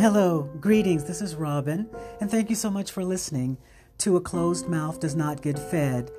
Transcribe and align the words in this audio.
Hello, 0.00 0.48
greetings. 0.62 1.04
This 1.04 1.20
is 1.20 1.34
Robin, 1.34 1.86
and 2.22 2.30
thank 2.30 2.48
you 2.48 2.56
so 2.56 2.70
much 2.70 2.90
for 2.90 3.04
listening 3.04 3.58
to 3.98 4.16
A 4.16 4.20
Closed 4.22 4.66
Mouth 4.66 4.98
Does 4.98 5.14
Not 5.14 5.42
Get 5.42 5.58
Fed. 5.58 6.10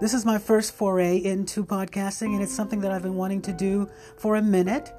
This 0.00 0.14
is 0.14 0.24
my 0.24 0.38
first 0.38 0.72
foray 0.72 1.18
into 1.18 1.62
podcasting, 1.62 2.32
and 2.32 2.42
it's 2.42 2.54
something 2.54 2.80
that 2.80 2.90
I've 2.90 3.02
been 3.02 3.16
wanting 3.16 3.42
to 3.42 3.52
do 3.52 3.86
for 4.16 4.36
a 4.36 4.42
minute. 4.42 4.94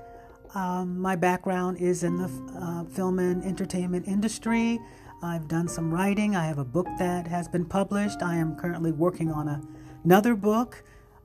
Um, 0.53 0.99
my 0.99 1.15
background 1.15 1.77
is 1.79 2.03
in 2.03 2.17
the 2.17 2.29
uh, 2.55 2.83
film 2.83 3.17
and 3.17 3.43
entertainment 3.43 4.07
industry. 4.07 4.79
I've 5.23 5.47
done 5.47 5.67
some 5.67 5.91
writing. 5.91 6.35
I 6.35 6.45
have 6.45 6.59
a 6.59 6.63
book 6.63 6.87
that 6.99 7.25
has 7.25 7.47
been 7.47 7.65
published. 7.65 8.21
I 8.21 8.35
am 8.35 8.55
currently 8.55 8.91
working 8.91 9.31
on 9.31 9.47
a, 9.47 9.59
another 10.03 10.35
book. 10.35 10.83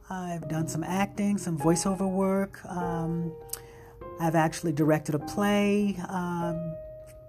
I've 0.09 0.49
done 0.49 0.67
some 0.69 0.85
acting, 0.85 1.37
some 1.37 1.59
voiceover 1.59 2.11
work. 2.11 2.65
Um, 2.65 3.35
I've 4.21 4.35
actually 4.35 4.73
directed 4.73 5.15
a 5.15 5.19
play. 5.19 5.97
Um, 6.09 6.75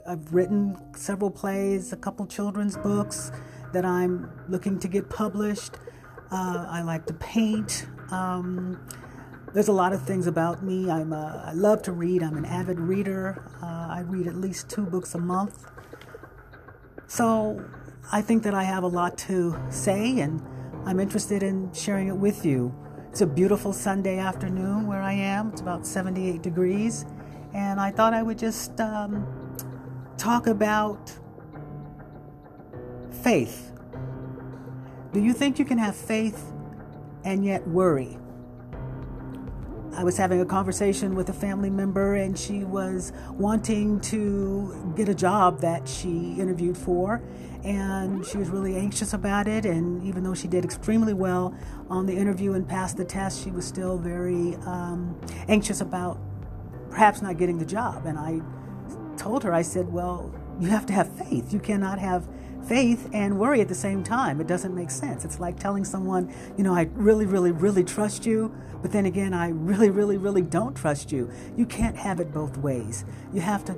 I've 0.08 0.34
written 0.34 0.76
several 0.96 1.30
plays, 1.30 1.94
a 1.94 1.98
couple 1.98 2.26
children's 2.26 2.76
books 2.78 3.32
that 3.74 3.86
I'm 3.86 4.32
looking 4.48 4.80
to 4.80 4.88
get 4.88 5.10
published. 5.10 5.76
Uh, 6.32 6.66
I 6.70 6.82
like 6.82 7.06
to 7.08 7.14
paint. 7.14 7.86
Um, 8.12 8.88
there's 9.54 9.68
a 9.68 9.74
lot 9.74 9.94
of 9.94 10.04
things 10.04 10.28
about 10.28 10.64
me. 10.64 10.90
I'm 10.90 11.14
a, 11.14 11.44
I 11.48 11.54
love 11.54 11.82
to 11.84 11.92
read. 11.92 12.24
I'm 12.24 12.38
an 12.38 12.46
avid 12.46 12.80
reader. 12.80 13.44
Uh, 13.62 13.66
I 13.66 14.02
read 14.06 14.28
at 14.28 14.36
least 14.36 14.70
two 14.70 14.86
books 14.86 15.16
a 15.16 15.20
month. 15.20 15.66
So 17.08 17.64
I 18.12 18.22
think 18.22 18.44
that 18.44 18.54
I 18.54 18.64
have 18.64 18.84
a 18.84 18.88
lot 18.88 19.18
to 19.20 19.56
say, 19.70 20.20
and 20.20 20.42
I'm 20.86 21.00
interested 21.00 21.44
in 21.44 21.72
sharing 21.74 22.08
it 22.08 22.16
with 22.16 22.46
you. 22.46 22.74
It's 23.09 23.22
a 23.22 23.27
beautiful 23.27 23.73
Sunday 23.73 24.20
afternoon 24.20 24.86
where 24.86 25.02
I 25.02 25.13
am. 25.13 25.50
It's 25.50 25.62
about 25.62 25.88
78 25.88 26.44
degrees. 26.44 27.08
And 27.55 27.80
I 27.80 27.90
thought 27.90 28.13
I 28.13 28.22
would 28.22 28.38
just 28.38 28.80
um, 28.80 29.28
talk 30.16 30.45
about 30.45 31.11
faith. 33.23 33.72
Do 35.11 35.19
you 35.19 35.34
think 35.34 35.58
you 35.58 35.66
can 35.66 35.80
have 35.80 35.95
faith 35.95 36.53
and 37.23 37.44
yet 37.44 37.67
worry? 37.67 38.19
I 39.94 40.04
was 40.04 40.18
having 40.18 40.40
a 40.40 40.45
conversation 40.45 41.16
with 41.16 41.30
a 41.30 41.34
family 41.34 41.70
member, 41.70 42.16
and 42.16 42.38
she 42.38 42.64
was 42.64 43.12
wanting 43.32 44.00
to 44.02 44.94
get 44.96 45.09
a 45.09 45.16
job 45.16 45.62
that 45.62 45.88
she 45.88 46.36
interviewed 46.40 46.78
for, 46.78 47.22
and 47.64 48.26
she 48.26 48.38
was 48.38 48.50
really 48.50 48.76
anxious 48.76 49.14
about 49.14 49.48
it. 49.48 49.66
And 49.66 50.02
even 50.04 50.23
though 50.23 50.34
she 50.34 50.48
did 50.48 50.64
extremely 50.64 51.14
well 51.14 51.54
on 51.90 52.06
the 52.06 52.16
interview 52.16 52.54
and 52.54 52.68
passed 52.68 52.98
the 52.98 53.06
test, 53.06 53.44
she 53.44 53.52
was 53.52 53.66
still 53.66 53.98
very 53.98 54.56
um, 54.66 55.20
anxious 55.48 55.81
about 55.81 56.20
perhaps 56.90 57.22
not 57.22 57.38
getting 57.38 57.58
the 57.58 57.66
job. 57.66 58.06
And 58.06 58.18
I 58.18 58.42
told 59.18 59.44
her, 59.44 59.53
I 59.53 59.64
said, 59.64 59.92
Well, 59.92 60.34
you 60.59 60.70
have 60.70 60.86
to 60.88 60.94
have 60.94 61.12
faith. 61.18 61.52
You 61.52 61.59
cannot 61.59 62.00
have 62.00 62.28
faith 62.68 63.10
and 63.14 63.40
worry 63.40 63.62
at 63.62 63.68
the 63.68 63.76
same 63.76 64.04
time. 64.04 64.40
It 64.40 64.48
doesn't 64.48 64.76
make 64.76 64.92
sense. 64.92 65.26
It's 65.26 65.40
like 65.40 65.60
telling 65.60 65.86
someone, 65.86 66.34
you 66.58 66.64
know, 66.64 66.74
I 66.74 66.90
really, 66.94 67.26
really, 67.26 67.52
really 67.52 67.84
trust 67.84 68.26
you, 68.26 68.54
but 68.82 68.92
then 68.92 69.06
again, 69.06 69.34
I 69.34 69.50
really, 69.50 69.90
really, 69.90 70.18
really 70.18 70.42
don't 70.42 70.76
trust 70.76 71.12
you. 71.12 71.30
You 71.58 71.66
can't 71.66 71.96
have 71.96 72.20
it 72.20 72.32
both 72.32 72.58
ways. 72.58 73.06
You 73.34 73.42
have 73.42 73.66
to 73.66 73.76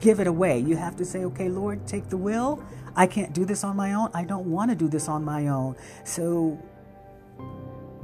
give 0.00 0.20
it 0.20 0.26
away. 0.26 0.58
You 0.58 0.76
have 0.76 0.96
to 0.96 1.04
say, 1.04 1.24
okay, 1.24 1.48
Lord, 1.48 1.86
take 1.86 2.08
the 2.08 2.16
will. 2.16 2.62
I 2.96 3.06
can't 3.06 3.32
do 3.32 3.44
this 3.44 3.64
on 3.64 3.76
my 3.76 3.94
own. 3.94 4.10
I 4.14 4.24
don't 4.24 4.46
want 4.46 4.70
to 4.70 4.76
do 4.76 4.88
this 4.88 5.08
on 5.08 5.24
my 5.24 5.48
own. 5.48 5.76
So 6.04 6.62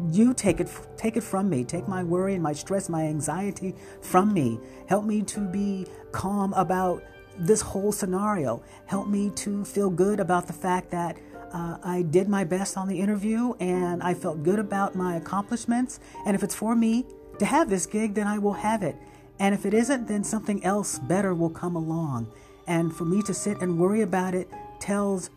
you 0.09 0.33
take 0.33 0.61
it 0.61 0.71
take 0.97 1.19
it 1.19 1.23
from 1.23 1.51
me 1.51 1.63
take 1.63 1.87
my 1.87 2.03
worry 2.03 2.33
and 2.33 2.43
my 2.43 2.55
stress 2.55 2.89
my 2.89 3.05
anxiety 3.05 3.75
from 4.01 4.33
me 4.33 4.59
help 4.89 5.05
me 5.05 5.21
to 5.21 5.41
be 5.41 5.87
calm 6.11 6.55
about 6.55 7.03
this 7.41 7.63
whole 7.63 7.91
scenario. 7.91 8.63
helped 8.87 9.09
me 9.09 9.31
to 9.31 9.65
feel 9.65 9.91
good 9.91 10.21
about 10.21 10.47
the 10.47 10.53
fact 10.53 10.91
that 10.91 11.17
uh, 11.53 11.79
I 11.83 12.03
did 12.03 12.29
my 12.29 12.45
best 12.45 12.77
on 12.77 12.87
the 12.87 13.01
interview 13.01 13.55
and 13.59 14.03
I 14.03 14.15
felt 14.15 14.43
good 14.43 14.59
about 14.59 14.95
my 14.95 15.17
accomplishments. 15.17 15.99
And 16.27 16.37
if 16.37 16.43
it's 16.43 16.55
for 16.55 16.77
me 16.77 17.07
to 17.39 17.45
have 17.45 17.69
this 17.71 17.87
gig, 17.87 18.15
then 18.15 18.27
I 18.27 18.39
will 18.39 18.53
have 18.53 18.83
it. 18.83 18.95
And 19.39 19.55
if 19.55 19.65
it 19.65 19.75
isn't, 19.75 20.07
then 20.07 20.23
something 20.23 20.63
else 20.65 20.99
better 20.99 21.35
will 21.35 21.51
come 21.51 21.75
along. 21.75 22.31
And 22.67 22.95
for 22.95 23.05
me 23.05 23.23
to 23.23 23.35
sit 23.35 23.61
and 23.63 23.79
worry 23.79 24.03
about 24.03 24.35
it 24.35 24.49
tells 24.79 25.31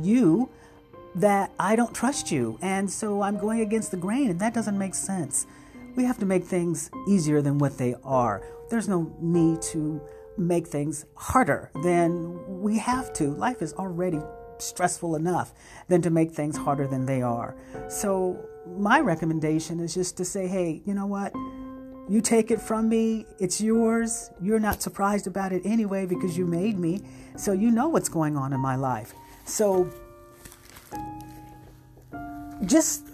you 0.00 0.50
that 1.14 1.50
I 1.58 1.74
don't 1.74 1.94
trust 1.94 2.30
you. 2.30 2.58
And 2.60 2.88
so 2.90 3.22
I'm 3.22 3.38
going 3.38 3.60
against 3.60 3.90
the 3.90 3.96
grain, 3.96 4.30
and 4.30 4.38
that 4.40 4.54
doesn't 4.54 4.78
make 4.78 4.94
sense. 4.94 5.46
We 5.96 6.04
have 6.04 6.18
to 6.18 6.26
make 6.26 6.44
things 6.44 6.90
easier 7.08 7.42
than 7.42 7.58
what 7.58 7.78
they 7.78 7.96
are. 8.04 8.42
There's 8.68 8.88
no 8.88 9.12
need 9.20 9.62
to 9.62 10.00
make 10.40 10.66
things 10.66 11.04
harder 11.14 11.70
than 11.82 12.62
we 12.62 12.78
have 12.78 13.12
to. 13.14 13.28
Life 13.34 13.62
is 13.62 13.72
already 13.74 14.20
stressful 14.58 15.16
enough 15.16 15.52
than 15.88 16.02
to 16.02 16.10
make 16.10 16.32
things 16.32 16.56
harder 16.56 16.86
than 16.86 17.06
they 17.06 17.22
are. 17.22 17.54
So, 17.88 18.44
my 18.78 19.00
recommendation 19.00 19.80
is 19.80 19.94
just 19.94 20.16
to 20.18 20.24
say, 20.24 20.46
hey, 20.46 20.82
you 20.84 20.94
know 20.94 21.06
what? 21.06 21.34
You 22.08 22.20
take 22.20 22.50
it 22.50 22.60
from 22.60 22.88
me, 22.88 23.26
it's 23.38 23.60
yours. 23.60 24.30
You're 24.40 24.60
not 24.60 24.82
surprised 24.82 25.26
about 25.26 25.52
it 25.52 25.62
anyway 25.64 26.06
because 26.06 26.36
you 26.36 26.44
made 26.44 26.78
me. 26.78 27.02
So, 27.36 27.52
you 27.52 27.70
know 27.70 27.88
what's 27.88 28.08
going 28.08 28.36
on 28.36 28.52
in 28.52 28.60
my 28.60 28.76
life. 28.76 29.14
So, 29.44 29.90
just 32.64 33.06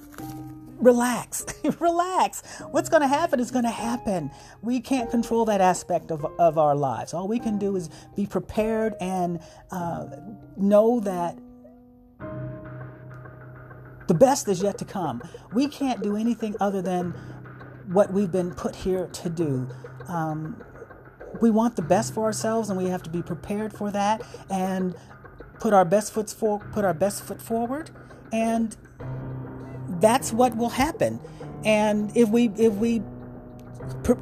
relax. 0.79 1.45
relax. 1.81 2.43
What's 2.71 2.89
going 2.89 3.03
to 3.03 3.09
happen 3.09 3.41
is 3.41 3.51
going 3.51 3.65
to 3.65 3.71
happen. 3.71 4.31
We 4.63 4.81
can't 4.81 5.11
control 5.11 5.45
that 5.47 5.61
aspect 5.61 6.11
of, 6.11 6.25
of 6.39 6.59
our 6.59 6.75
lives. 6.75 7.15
All 7.15 7.29
we 7.29 7.39
can 7.39 7.59
do 7.59 7.77
is 7.77 7.91
be 8.15 8.27
prepared 8.27 8.95
and 9.01 9.41
uh, 9.71 10.07
know 10.57 11.01
that 11.01 11.39
the 14.07 14.15
best 14.15 14.49
is 14.49 14.63
yet 14.63 14.79
to 14.79 14.85
come. 14.85 15.23
We 15.53 15.69
can't 15.69 16.03
do 16.03 16.17
anything 16.17 16.57
other 16.61 16.81
than 16.81 17.15
what 17.89 18.13
we've 18.13 18.31
been 18.31 18.55
put 18.55 18.77
here 18.77 19.09
to 19.09 19.29
do. 19.29 19.69
Um, 20.09 20.63
we 21.41 21.51
want 21.51 21.77
the 21.77 21.83
best 21.83 22.15
for 22.15 22.25
ourselves, 22.25 22.71
and 22.71 22.79
we 22.79 22.87
have 22.87 23.03
to 23.03 23.11
be 23.11 23.23
prepared 23.23 23.73
for 23.73 23.91
that 23.91 24.23
and 24.49 24.95
put 25.61 25.73
our 25.75 25.85
best 25.85 26.13
foot 26.13 26.31
for, 26.31 26.61
put 26.73 26.85
our 26.85 26.95
best 26.95 27.23
foot 27.23 27.43
forward 27.43 27.91
and 28.33 28.77
that's 30.07 30.33
what 30.33 30.57
will 30.57 30.69
happen. 30.69 31.19
And 31.65 32.17
if 32.17 32.29
we 32.29 32.49
if 32.57 32.75
we 32.75 33.03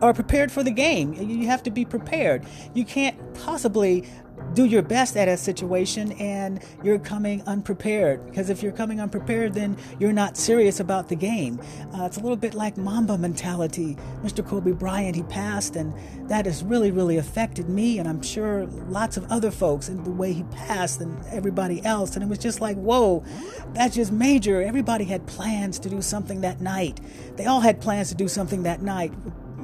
are 0.00 0.15
prepared 0.15 0.50
for 0.50 0.62
the 0.62 0.71
game, 0.71 1.12
you 1.12 1.47
have 1.47 1.62
to 1.65 1.71
be 1.71 1.84
prepared. 1.84 2.47
You 2.72 2.87
can't 2.87 3.34
possibly 3.34 4.09
do 4.53 4.65
your 4.65 4.82
best 4.82 5.16
at 5.16 5.28
a 5.28 5.37
situation 5.37 6.12
and 6.12 6.62
you're 6.82 6.99
coming 6.99 7.43
unprepared. 7.47 8.25
Because 8.27 8.50
if 8.50 8.62
you're 8.62 8.72
coming 8.72 9.00
unprepared, 9.00 9.55
then 9.55 9.77
you're 9.99 10.12
not 10.12 10.37
serious 10.37 10.81
about 10.81 11.09
the 11.09 11.16
game. 11.16 11.60
Uh, 11.94 12.05
it's 12.05 12.16
a 12.16 12.21
little 12.21 12.37
bit 12.37 12.55
like 12.55 12.77
Mamba 12.77 13.19
mentality. 13.19 13.97
Mr. 14.22 14.47
Kobe 14.47 14.72
Bryant, 14.72 15.16
he 15.16 15.22
passed, 15.25 15.77
and 15.77 15.93
that 16.28 16.47
has 16.47 16.62
really, 16.62 16.91
really 16.91 17.16
affected 17.16 17.69
me, 17.69 17.99
and 17.99 18.09
I'm 18.09 18.22
sure 18.22 18.66
lots 18.88 19.16
of 19.16 19.31
other 19.31 19.50
folks 19.50 19.88
in 19.88 20.05
the 20.05 20.10
way 20.10 20.32
he 20.32 20.44
passed 20.44 21.00
and 21.00 21.25
everybody 21.26 21.84
else. 21.84 22.15
And 22.15 22.22
it 22.22 22.28
was 22.28 22.38
just 22.38 22.61
like, 22.61 22.76
whoa, 22.76 23.25
that's 23.72 23.94
just 23.97 24.12
major. 24.12 24.62
Everybody 24.62 25.05
had 25.05 25.26
plans 25.26 25.78
to 25.81 25.91
do 25.91 26.03
something 26.03 26.43
that 26.43 26.61
night. 26.61 27.00
They 27.37 27.47
all 27.47 27.61
had 27.61 27.81
plans 27.81 28.09
to 28.11 28.15
do 28.15 28.28
something 28.28 28.62
that 28.65 28.82
night 28.82 29.12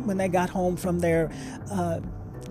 when 0.04 0.16
they 0.16 0.28
got 0.28 0.50
home 0.50 0.76
from 0.76 1.00
their 1.00 1.30
uh, 1.70 2.00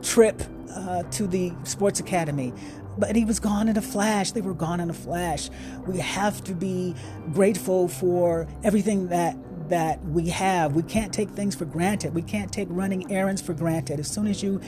trip 0.02 0.42
uh, 0.76 1.04
to 1.04 1.28
the 1.28 1.52
sports 1.64 2.00
academy 2.00 2.54
but 3.00 3.16
he 3.16 3.24
was 3.24 3.40
gone 3.40 3.70
in 3.70 3.78
a 3.78 3.82
flash. 3.82 4.32
They 4.32 4.42
were 4.42 4.54
gone 4.54 4.80
in 4.80 4.90
a 4.90 4.94
flash. 4.94 5.50
We 5.88 6.00
have 6.00 6.44
to 6.44 6.54
be 6.54 6.94
grateful 7.32 7.88
for 7.88 8.48
everything 8.64 9.08
that 9.08 9.38
that 9.70 10.04
we 10.04 10.30
have. 10.30 10.74
We 10.74 10.84
can't 10.84 11.14
take 11.14 11.30
things 11.30 11.56
for 11.56 11.66
granted. 11.66 12.14
We 12.16 12.24
can't 12.24 12.52
take 12.52 12.68
running 12.72 13.12
errands 13.12 13.42
for 13.42 13.54
granted. 13.54 14.00
As 14.00 14.10
soon 14.10 14.28
as 14.28 14.44
you 14.44 14.60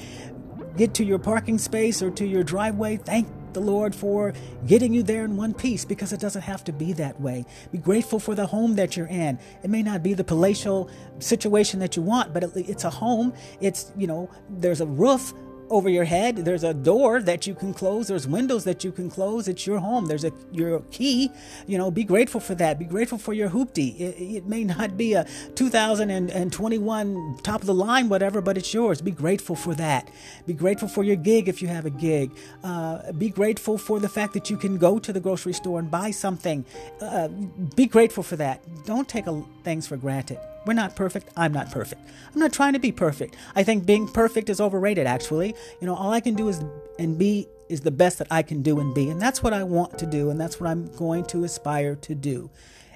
get 0.78 0.94
to 0.96 1.04
your 1.04 1.20
parking 1.20 1.58
space 1.58 2.02
or 2.02 2.12
to 2.12 2.26
your 2.26 2.44
driveway, 2.44 2.98
thank 2.98 3.28
the 3.54 3.60
Lord 3.60 3.96
for 3.96 4.34
getting 4.68 4.94
you 4.94 5.04
there 5.04 5.26
in 5.26 5.38
one 5.38 5.54
piece 5.54 5.86
because 5.86 6.14
it 6.14 6.20
doesn't 6.20 6.42
have 6.42 6.64
to 6.66 6.72
be 6.72 6.94
that 6.94 7.20
way. 7.20 7.46
Be 7.72 7.78
grateful 7.78 8.20
for 8.20 8.36
the 8.36 8.46
home 8.46 8.76
that 8.76 8.98
you're 8.98 9.08
in. 9.08 9.40
It 9.64 9.70
may 9.70 9.84
not 9.84 10.04
be 10.04 10.14
the 10.14 10.24
palatial 10.24 10.90
situation 11.20 11.80
that 11.80 11.96
you 11.96 12.02
want, 12.02 12.34
but 12.34 12.44
it's 12.56 12.84
a 12.84 12.90
home. 12.90 13.34
It's, 13.60 13.92
you 13.98 14.08
know, 14.08 14.30
there's 14.50 14.82
a 14.82 14.86
roof 14.86 15.34
over 15.72 15.90
your 15.90 16.04
head. 16.04 16.38
There's 16.38 16.64
a 16.64 16.74
door 16.74 17.22
that 17.22 17.48
you 17.48 17.56
can 17.56 17.74
close. 17.74 18.10
There's 18.10 18.28
windows 18.28 18.64
that 18.66 18.84
you 18.84 18.92
can 18.92 19.10
close. 19.10 19.48
It's 19.48 19.66
your 19.66 19.80
home. 19.80 20.06
There's 20.06 20.24
a 20.24 20.32
your 20.52 20.82
key. 20.92 21.32
You 21.66 21.78
know, 21.78 21.90
be 21.90 22.04
grateful 22.04 22.40
for 22.42 22.54
that. 22.56 22.78
Be 22.78 22.86
grateful 22.86 23.18
for 23.18 23.34
your 23.34 23.50
hoopty. 23.50 24.00
It, 24.00 24.16
it 24.22 24.46
may 24.46 24.64
not 24.64 24.98
be 24.98 25.14
a 25.14 25.26
2021 25.56 27.38
top 27.44 27.62
of 27.62 27.68
the 27.68 27.74
line, 27.74 28.10
whatever, 28.10 28.42
but 28.42 28.58
it's 28.58 28.74
yours. 28.74 29.02
Be 29.02 29.12
grateful 29.12 29.56
for 29.56 29.74
that. 29.76 30.12
Be 30.46 30.54
grateful 30.54 30.88
for 30.88 31.04
your 31.04 31.16
gig 31.16 31.48
if 31.48 31.62
you 31.62 31.70
have 31.70 31.86
a 31.86 31.90
gig. 31.90 32.32
Uh, 32.64 33.12
be 33.14 33.30
grateful 33.30 33.78
for 33.78 34.00
the 34.00 34.10
fact 34.10 34.34
that 34.34 34.50
you 34.50 34.58
can 34.58 34.78
go 34.78 35.00
to 35.00 35.14
the 35.14 35.20
grocery 35.20 35.54
store 35.54 35.80
and 35.80 35.90
buy 35.90 36.12
something. 36.12 36.66
Uh, 37.02 37.30
be 37.76 37.86
grateful 37.88 38.24
for 38.24 38.36
that. 38.36 38.62
Don't 38.86 39.08
take 39.08 39.28
a, 39.28 39.44
things 39.64 39.88
for 39.88 39.98
granted. 39.98 40.40
We're 40.66 40.74
not 40.74 40.96
perfect. 40.96 41.30
I'm 41.36 41.54
not 41.54 41.72
perfect. 41.72 42.02
I'm 42.34 42.40
not 42.40 42.54
trying 42.54 42.74
to 42.74 42.80
be 42.80 42.92
perfect. 42.92 43.36
I 43.56 43.64
think 43.64 43.86
being 43.86 44.08
perfect 44.08 44.50
is 44.50 44.62
overrated, 44.62 45.08
actually. 45.08 45.56
You 45.80 45.88
know, 45.88 45.96
all 45.96 46.12
I 46.12 46.20
can 46.20 46.36
do 46.36 46.50
is 46.50 46.62
and 47.00 47.18
be 47.18 47.48
is 47.68 47.82
the 47.82 47.92
best 47.92 48.20
that 48.20 48.28
I 48.30 48.44
can 48.44 48.62
do 48.62 48.80
and 48.80 48.94
be. 48.94 49.10
And 49.10 49.20
that's 49.20 49.42
what 49.42 49.54
I 49.54 49.64
want 49.64 49.98
to 50.00 50.06
do. 50.06 50.30
And 50.30 50.40
that's 50.40 50.60
what 50.60 50.70
I'm 50.70 50.88
going 50.96 51.26
to 51.28 51.44
aspire 51.44 51.96
to 51.96 52.14
do. 52.14 52.50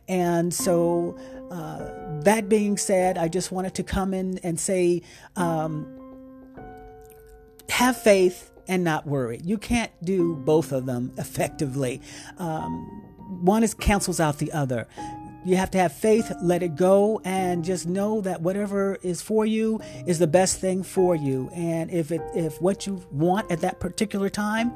And 0.07 0.53
so, 0.53 1.17
uh, 1.50 2.21
that 2.21 2.47
being 2.47 2.77
said, 2.77 3.17
I 3.17 3.27
just 3.27 3.51
wanted 3.51 3.73
to 3.75 3.83
come 3.83 4.13
in 4.13 4.38
and 4.39 4.59
say, 4.59 5.01
um, 5.35 5.88
have 7.69 7.97
faith 7.97 8.51
and 8.68 8.83
not 8.83 9.07
worry. 9.07 9.39
You 9.44 9.57
can't 9.57 9.91
do 10.03 10.35
both 10.35 10.71
of 10.71 10.85
them 10.85 11.11
effectively. 11.18 12.01
Um, 12.38 12.85
one 13.41 13.63
is 13.63 13.73
cancels 13.73 14.19
out 14.19 14.38
the 14.38 14.51
other. 14.51 14.88
You 15.45 15.57
have 15.57 15.69
to 15.71 15.77
have 15.77 15.94
faith, 15.94 16.31
let 16.42 16.63
it 16.63 16.75
go, 16.75 17.21
and 17.24 17.63
just 17.63 17.86
know 17.86 18.19
that 18.21 18.42
whatever 18.42 18.97
is 19.03 19.21
for 19.21 19.45
you 19.45 19.80
is 20.07 20.18
the 20.18 20.27
best 20.27 20.59
thing 20.59 20.81
for 20.81 21.15
you. 21.15 21.51
And 21.53 21.92
if 21.92 22.12
it 22.12 22.21
if 22.33 22.59
what 22.59 22.88
you 22.88 23.06
want 23.12 23.51
at 23.51 23.62
that 23.62 23.80
particular 23.80 24.27
time 24.27 24.74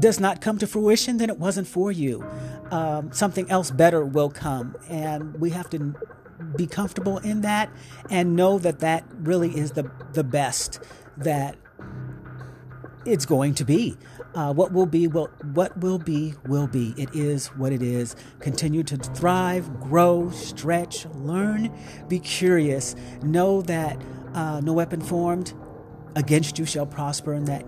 does 0.00 0.18
not 0.18 0.40
come 0.40 0.58
to 0.58 0.66
fruition, 0.66 1.18
then 1.18 1.30
it 1.30 1.38
wasn't 1.38 1.68
for 1.68 1.92
you. 1.92 2.26
Um, 2.72 3.12
something 3.12 3.48
else 3.48 3.70
better 3.70 4.04
will 4.04 4.30
come, 4.30 4.76
and 4.88 5.40
we 5.40 5.50
have 5.50 5.70
to 5.70 5.94
be 6.56 6.66
comfortable 6.66 7.18
in 7.18 7.42
that 7.42 7.70
and 8.10 8.34
know 8.34 8.58
that 8.58 8.80
that 8.80 9.04
really 9.20 9.56
is 9.56 9.72
the 9.72 9.88
the 10.14 10.24
best 10.24 10.80
that 11.16 11.56
it's 13.04 13.24
going 13.24 13.54
to 13.54 13.64
be. 13.64 13.96
Uh, 14.36 14.52
what 14.52 14.70
will 14.70 14.84
be 14.84 15.06
will 15.08 15.28
what 15.54 15.76
will 15.78 15.98
be 15.98 16.34
will 16.46 16.66
be. 16.66 16.92
It 16.98 17.08
is 17.14 17.46
what 17.48 17.72
it 17.72 17.80
is. 17.80 18.14
Continue 18.38 18.82
to 18.82 18.98
thrive, 18.98 19.80
grow, 19.80 20.28
stretch, 20.30 21.06
learn, 21.14 21.72
be 22.06 22.18
curious. 22.20 22.94
Know 23.22 23.62
that 23.62 23.98
uh, 24.34 24.60
no 24.62 24.74
weapon 24.74 25.00
formed 25.00 25.54
against 26.16 26.58
you 26.58 26.66
shall 26.66 26.84
prosper, 26.84 27.32
and 27.32 27.46
that 27.46 27.64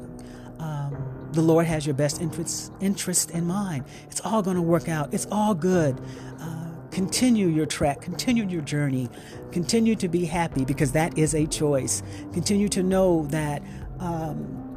um, 0.58 1.30
the 1.32 1.40
Lord 1.40 1.64
has 1.64 1.86
your 1.86 1.94
best 1.94 2.20
interest 2.20 2.70
interest 2.80 3.30
in 3.30 3.46
mind. 3.46 3.86
It's 4.10 4.20
all 4.20 4.42
going 4.42 4.56
to 4.56 4.62
work 4.62 4.90
out. 4.90 5.14
It's 5.14 5.26
all 5.32 5.54
good. 5.54 5.98
Uh, 6.38 6.66
continue 6.90 7.48
your 7.48 7.64
trek, 7.64 8.02
continue 8.02 8.46
your 8.46 8.62
journey, 8.62 9.08
continue 9.52 9.96
to 9.96 10.08
be 10.08 10.26
happy 10.26 10.66
because 10.66 10.92
that 10.92 11.16
is 11.16 11.34
a 11.34 11.46
choice. 11.46 12.02
Continue 12.34 12.68
to 12.68 12.82
know 12.82 13.24
that. 13.28 13.62
Um, 14.00 14.67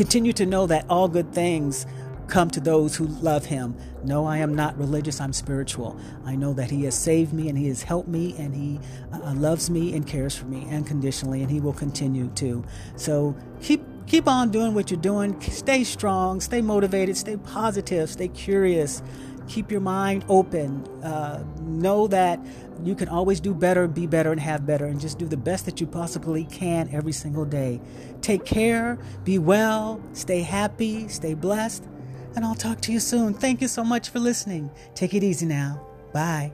Continue 0.00 0.32
to 0.32 0.46
know 0.46 0.66
that 0.66 0.86
all 0.88 1.08
good 1.08 1.30
things 1.34 1.84
come 2.26 2.48
to 2.52 2.58
those 2.58 2.96
who 2.96 3.06
love 3.06 3.44
him. 3.44 3.76
No, 4.02 4.24
I 4.24 4.38
am 4.38 4.54
not 4.54 4.78
religious, 4.78 5.20
I'm 5.20 5.34
spiritual. 5.34 5.94
I 6.24 6.36
know 6.36 6.54
that 6.54 6.70
he 6.70 6.84
has 6.84 6.94
saved 6.94 7.34
me 7.34 7.50
and 7.50 7.58
he 7.58 7.68
has 7.68 7.82
helped 7.82 8.08
me 8.08 8.34
and 8.38 8.54
he 8.54 8.80
uh, 9.12 9.34
loves 9.34 9.68
me 9.68 9.94
and 9.94 10.06
cares 10.06 10.34
for 10.34 10.46
me 10.46 10.66
unconditionally 10.70 11.42
and 11.42 11.50
he 11.50 11.60
will 11.60 11.74
continue 11.74 12.28
to. 12.36 12.64
So 12.96 13.36
keep 13.60 13.82
keep 14.06 14.26
on 14.26 14.50
doing 14.50 14.72
what 14.72 14.90
you're 14.90 14.98
doing. 14.98 15.38
Stay 15.42 15.84
strong, 15.84 16.40
stay 16.40 16.62
motivated, 16.62 17.18
stay 17.18 17.36
positive, 17.36 18.08
stay 18.08 18.28
curious. 18.28 19.02
Keep 19.50 19.72
your 19.72 19.80
mind 19.80 20.24
open. 20.28 20.86
Uh, 21.02 21.42
know 21.62 22.06
that 22.06 22.38
you 22.84 22.94
can 22.94 23.08
always 23.08 23.40
do 23.40 23.52
better, 23.52 23.88
be 23.88 24.06
better, 24.06 24.30
and 24.30 24.40
have 24.40 24.64
better, 24.64 24.86
and 24.86 25.00
just 25.00 25.18
do 25.18 25.26
the 25.26 25.36
best 25.36 25.64
that 25.64 25.80
you 25.80 25.88
possibly 25.88 26.44
can 26.44 26.88
every 26.92 27.10
single 27.10 27.44
day. 27.44 27.80
Take 28.20 28.44
care, 28.44 28.96
be 29.24 29.38
well, 29.38 30.00
stay 30.12 30.42
happy, 30.42 31.08
stay 31.08 31.34
blessed, 31.34 31.84
and 32.36 32.44
I'll 32.44 32.54
talk 32.54 32.80
to 32.82 32.92
you 32.92 33.00
soon. 33.00 33.34
Thank 33.34 33.60
you 33.60 33.66
so 33.66 33.82
much 33.82 34.10
for 34.10 34.20
listening. 34.20 34.70
Take 34.94 35.14
it 35.14 35.24
easy 35.24 35.46
now. 35.46 35.84
Bye. 36.12 36.52